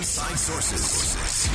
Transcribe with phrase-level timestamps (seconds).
[0.00, 1.50] Inside Sources.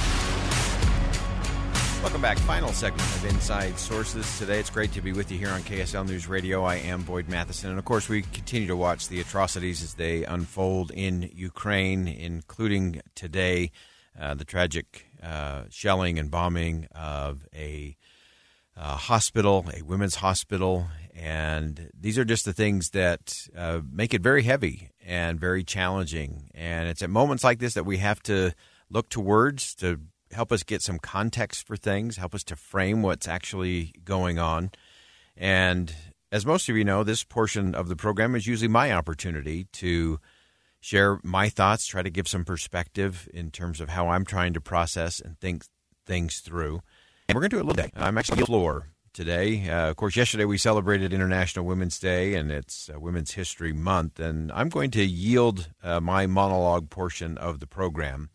[2.03, 2.37] Welcome back.
[2.39, 4.37] Final segment of Inside Sources.
[4.37, 6.63] Today it's great to be with you here on KSL News Radio.
[6.63, 7.69] I am Boyd Matheson.
[7.69, 13.01] And of course, we continue to watch the atrocities as they unfold in Ukraine, including
[13.15, 13.71] today
[14.19, 17.97] uh, the tragic uh, shelling and bombing of a
[18.77, 20.87] uh, hospital, a women's hospital.
[21.15, 26.49] And these are just the things that uh, make it very heavy and very challenging.
[26.53, 28.53] And it's at moments like this that we have to
[28.89, 29.99] look to words to
[30.31, 34.71] help us get some context for things, help us to frame what's actually going on.
[35.37, 35.93] And
[36.31, 40.19] as most of you know, this portion of the program is usually my opportunity to
[40.81, 44.61] share my thoughts, try to give some perspective in terms of how I'm trying to
[44.61, 45.63] process and think
[46.05, 46.81] things through.
[47.27, 47.91] And we're going to do it a little bit.
[47.95, 49.69] I'm actually on the floor today.
[49.69, 54.19] Uh, of course, yesterday we celebrated International Women's Day and it's uh, Women's History Month.
[54.19, 58.29] And I'm going to yield uh, my monologue portion of the program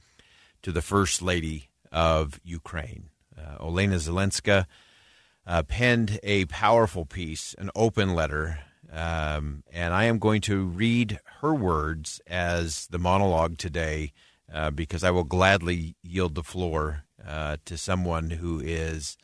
[0.63, 3.11] to the First Lady of Ukraine.
[3.39, 4.67] Uh, Olena Zelenska
[5.47, 8.61] uh, penned a powerful piece, an open letter.
[8.91, 14.13] Um, and I am going to read her words as the monologue today
[14.53, 17.05] uh, because I will gladly yield the floor
[17.67, 19.17] to someone who is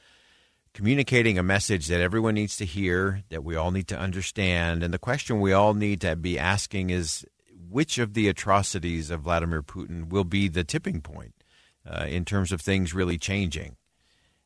[0.77, 4.83] communicating a message that everyone needs to hear, that we all need to understand.
[4.83, 7.25] And the question we all need to be asking is
[7.71, 11.33] which of the atrocities of Vladimir Putin will be the tipping point
[11.91, 13.77] uh, in terms of things really changing?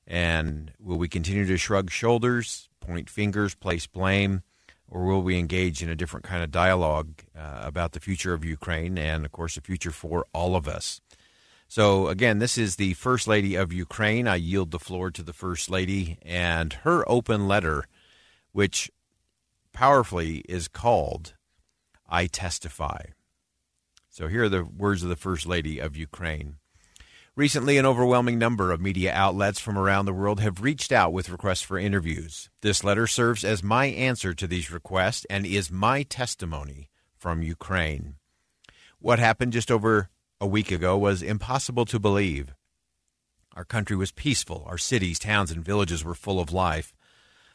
[0.06, 4.42] And will we continue to shrug shoulders, point fingers, place blame?
[4.86, 8.44] Or will we engage in a different kind of dialogue uh, about the future of
[8.44, 11.00] Ukraine and, of course, the future for all of us?
[11.70, 14.26] So, again, this is the First Lady of Ukraine.
[14.26, 17.84] I yield the floor to the First Lady and her open letter,
[18.50, 18.91] which
[19.72, 21.34] powerfully is called
[22.09, 23.10] I Testify.
[24.09, 26.56] So, here are the words of the First Lady of Ukraine.
[27.36, 31.30] Recently, an overwhelming number of media outlets from around the world have reached out with
[31.30, 32.50] requests for interviews.
[32.62, 38.16] This letter serves as my answer to these requests and is my testimony from Ukraine.
[38.98, 40.10] What happened just over
[40.41, 42.55] a week ago was impossible to believe.
[43.55, 44.65] Our country was peaceful.
[44.67, 46.95] Our cities, towns, and villages were full of life.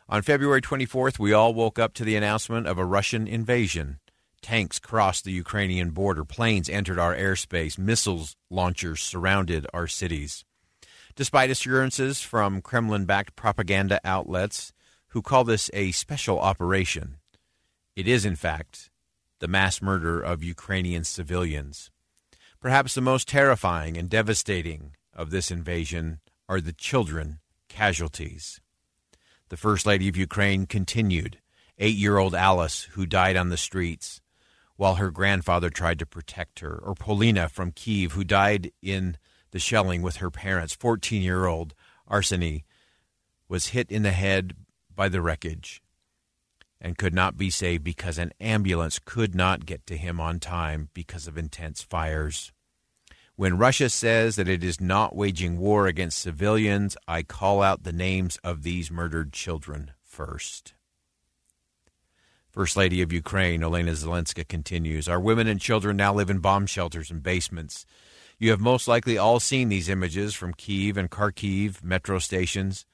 [0.07, 3.99] On February 24th, we all woke up to the announcement of a Russian invasion.
[4.43, 10.45] Tanks crossed the Ukrainian border, planes entered our airspace, missiles launchers surrounded our cities.
[11.15, 14.73] Despite assurances from Kremlin backed propaganda outlets
[15.07, 17.15] who call this a special operation,
[17.95, 18.91] it is, in fact,
[19.39, 21.89] the mass murder of Ukrainian civilians.
[22.65, 27.37] Perhaps the most terrifying and devastating of this invasion are the children
[27.69, 28.59] casualties.
[29.49, 31.37] The First Lady of Ukraine continued
[31.77, 34.19] eight year old Alice, who died on the streets
[34.77, 39.17] while her grandfather tried to protect her, or Polina from Kiev, who died in
[39.51, 40.73] the shelling with her parents.
[40.73, 41.75] 14 year old
[42.09, 42.63] Arseny
[43.47, 44.55] was hit in the head
[44.89, 45.83] by the wreckage
[46.81, 50.89] and could not be saved because an ambulance could not get to him on time
[50.95, 52.51] because of intense fires.
[53.37, 57.91] When Russia says that it is not waging war against civilians, I call out the
[57.91, 60.73] names of these murdered children first.
[62.49, 66.65] First Lady of Ukraine, Olena Zelenska, continues Our women and children now live in bomb
[66.65, 67.85] shelters and basements.
[68.39, 72.85] You have most likely all seen these images from Kiev and Kharkiv metro stations,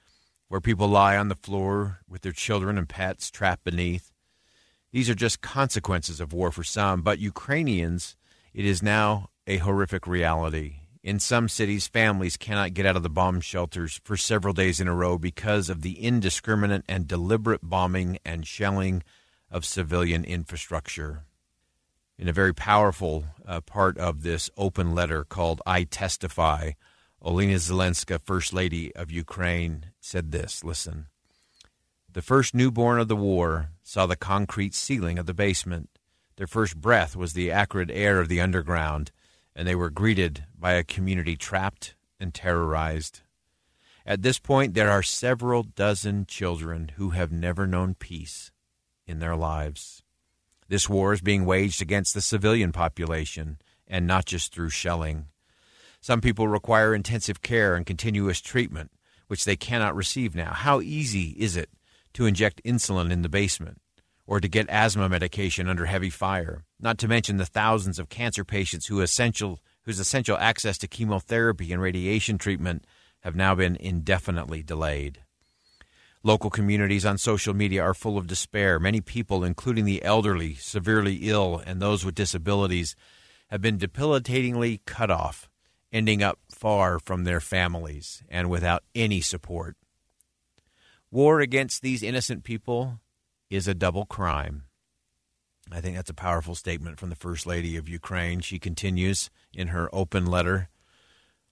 [0.48, 4.12] where people lie on the floor with their children and pets trapped beneath.
[4.92, 8.16] These are just consequences of war for some, but Ukrainians,
[8.56, 10.82] it is now a horrific reality.
[11.04, 14.88] In some cities, families cannot get out of the bomb shelters for several days in
[14.88, 19.02] a row because of the indiscriminate and deliberate bombing and shelling
[19.50, 21.24] of civilian infrastructure.
[22.20, 26.74] In a very powerful uh, part of this open letter called I Testify,
[27.24, 31.08] Olena Zelenska, First Lady of Ukraine, said this Listen.
[32.14, 35.90] The first newborn of the war saw the concrete ceiling of the basement.
[36.36, 39.12] Their first breath was the acrid air of the underground,
[39.56, 43.21] and they were greeted by a community trapped and terrorized.
[44.06, 48.51] At this point, there are several dozen children who have never known peace
[49.06, 50.03] in their lives.
[50.68, 53.57] This war is being waged against the civilian population
[53.88, 55.27] and not just through shelling.
[56.00, 58.92] Some people require intensive care and continuous treatment,
[59.27, 60.53] which they cannot receive now.
[60.53, 61.69] How easy is it
[62.13, 63.81] to inject insulin in the basement
[64.25, 68.44] or to get asthma medication under heavy fire, not to mention the thousands of cancer
[68.44, 72.86] patients who essential, whose essential access to chemotherapy and radiation treatment
[73.22, 75.19] have now been indefinitely delayed.
[76.24, 78.80] Local communities on social media are full of despair.
[78.80, 82.95] Many people, including the elderly, severely ill, and those with disabilities,
[83.50, 85.50] have been debilitatingly cut off,
[85.92, 89.75] ending up far from their families and without any support.
[91.10, 93.00] War against these innocent people
[93.50, 94.63] is a double crime.
[95.74, 98.42] I think that's a powerful statement from the First Lady of Ukraine.
[98.42, 100.70] She continues in her open letter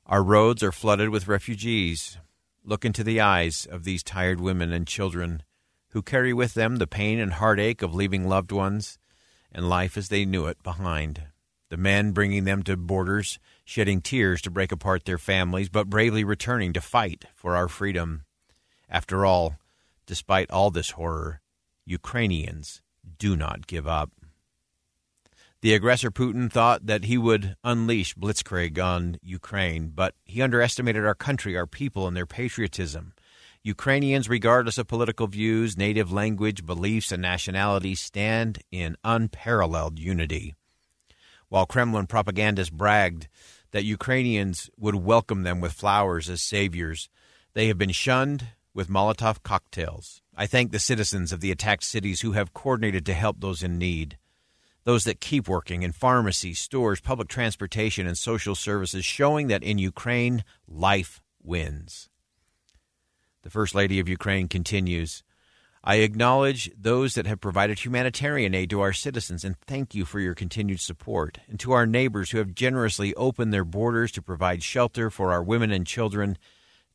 [0.05, 2.17] Our roads are flooded with refugees.
[2.65, 5.43] Look into the eyes of these tired women and children
[5.91, 8.99] who carry with them the pain and heartache of leaving loved ones
[9.51, 11.23] and life as they knew it behind.
[11.69, 16.23] The men bringing them to borders, shedding tears to break apart their families, but bravely
[16.23, 18.23] returning to fight for our freedom.
[18.89, 19.55] After all,
[20.05, 21.41] despite all this horror,
[21.85, 22.81] Ukrainians
[23.17, 24.11] do not give up.
[25.61, 31.15] The aggressor Putin thought that he would unleash blitzkrieg on Ukraine, but he underestimated our
[31.15, 33.13] country, our people, and their patriotism.
[33.61, 40.55] Ukrainians, regardless of political views, native language, beliefs, and nationality, stand in unparalleled unity.
[41.49, 43.27] While Kremlin propagandists bragged
[43.71, 47.09] that Ukrainians would welcome them with flowers as saviors,
[47.53, 50.21] they have been shunned with Molotov cocktails.
[50.39, 53.77] I thank the citizens of the attacked cities who have coordinated to help those in
[53.77, 54.17] need.
[54.85, 59.79] Those that keep working in pharmacies, stores, public transportation, and social services, showing that in
[59.79, 62.07] Ukraine, life wins.
[63.41, 65.23] The First Lady of Ukraine continues
[65.83, 70.21] I acknowledge those that have provided humanitarian aid to our citizens and thank you for
[70.21, 71.39] your continued support.
[71.49, 75.43] And to our neighbors who have generously opened their borders to provide shelter for our
[75.43, 76.37] women and children,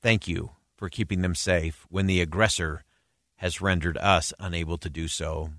[0.00, 2.84] thank you for keeping them safe when the aggressor
[3.44, 5.50] has rendered us unable to do so.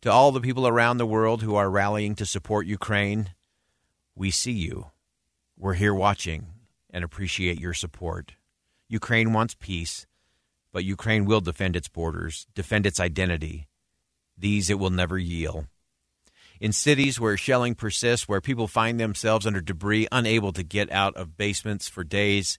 [0.00, 3.34] To all the people around the world who are rallying to support Ukraine,
[4.16, 4.86] we see you.
[5.58, 6.46] We're here watching
[6.88, 8.32] and appreciate your support.
[8.88, 10.06] Ukraine wants peace,
[10.72, 13.68] but Ukraine will defend its borders, defend its identity.
[14.38, 15.66] These it will never yield.
[16.62, 21.14] In cities where shelling persists, where people find themselves under debris, unable to get out
[21.14, 22.58] of basements for days,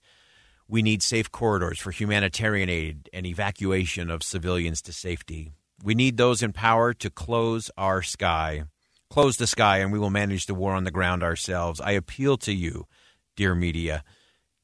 [0.70, 5.50] we need safe corridors for humanitarian aid and evacuation of civilians to safety.
[5.82, 8.64] We need those in power to close our sky.
[9.10, 11.80] Close the sky, and we will manage the war on the ground ourselves.
[11.80, 12.86] I appeal to you,
[13.34, 14.04] dear media.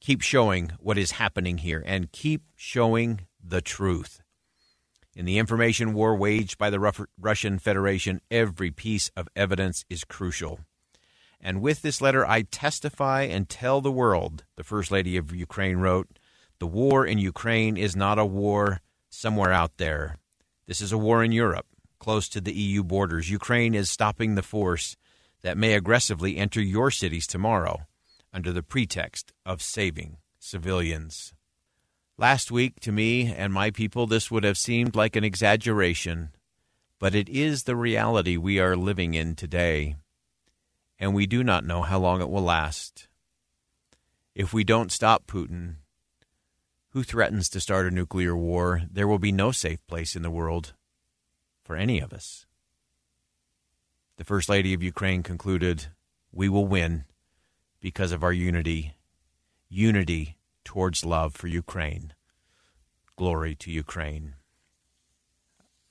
[0.01, 4.21] Keep showing what is happening here and keep showing the truth.
[5.17, 10.61] In the information war waged by the Russian Federation, every piece of evidence is crucial.
[11.41, 15.79] And with this letter, I testify and tell the world, the First Lady of Ukraine
[15.79, 16.19] wrote,
[16.59, 20.17] the war in Ukraine is not a war somewhere out there.
[20.67, 21.67] This is a war in Europe,
[21.99, 23.31] close to the EU borders.
[23.31, 24.97] Ukraine is stopping the force
[25.43, 27.87] that may aggressively enter your cities tomorrow
[28.33, 31.35] under the pretext of saving civilians.
[32.19, 36.31] Last week, to me and my people, this would have seemed like an exaggeration,
[36.99, 39.97] but it is the reality we are living in today
[40.99, 43.09] and we do not know how long it will last.
[44.35, 45.77] If we don't stop Putin,
[46.91, 50.31] who threatens to start a nuclear war, there will be no safe place in the
[50.31, 50.73] world
[51.63, 52.47] for any of us.
[54.17, 55.89] The First Lady of Ukraine concluded,
[56.33, 57.05] We will win
[57.81, 58.95] because of our unity.
[59.69, 62.15] Unity towards love for Ukraine.
[63.17, 64.35] Glory to Ukraine.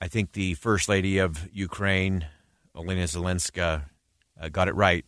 [0.00, 2.26] I think the First Lady of Ukraine,
[2.74, 3.84] Olena Zelenska,
[4.40, 5.04] uh, got it right,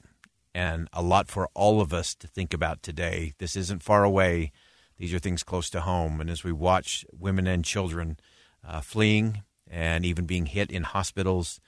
[0.54, 3.34] and a lot for all of us to think about today.
[3.38, 4.52] This isn't far away.
[4.96, 6.20] These are things close to home.
[6.20, 8.18] And as we watch women and children
[8.66, 11.60] uh, fleeing and even being hit in hospitals,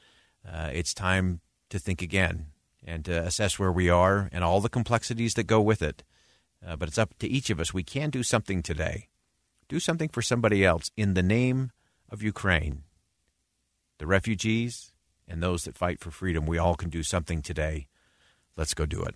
[0.50, 2.46] uh, it's time to think again
[2.84, 6.02] and to assess where we are and all the complexities that go with it.
[6.66, 7.72] Uh, but it's up to each of us.
[7.72, 9.08] We can do something today.
[9.68, 11.70] Do something for somebody else in the name
[12.10, 12.82] of Ukraine,
[13.98, 14.92] the refugees,
[15.30, 16.44] and those that fight for freedom.
[16.44, 17.87] We all can do something today.
[18.56, 19.14] Let's go do it.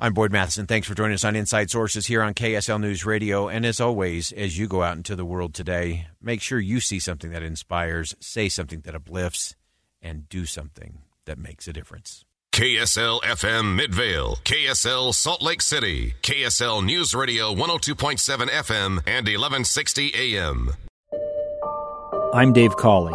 [0.00, 0.66] I'm Boyd Matheson.
[0.66, 3.48] Thanks for joining us on Inside Sources here on KSL News Radio.
[3.48, 7.00] And as always, as you go out into the world today, make sure you see
[7.00, 9.56] something that inspires, say something that uplifts,
[10.00, 12.24] and do something that makes a difference.
[12.52, 20.70] KSL FM Midvale, KSL Salt Lake City, KSL News Radio 102.7 FM and 1160 AM.
[22.34, 23.14] I'm Dave Cawley,